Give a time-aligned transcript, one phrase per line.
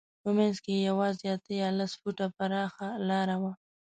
[0.21, 3.51] په منځ کې یې یوازې اته یا لس فوټه پراخه لاره وه.